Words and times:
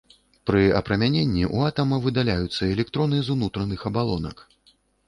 Пры 0.49 0.61
апрамяненні 0.79 1.43
ў 1.55 1.75
атама 1.75 2.01
выдаляюцца 2.09 2.71
электроны 2.73 3.17
з 3.29 3.37
унутраных 3.39 3.79
абалонак. 3.93 4.49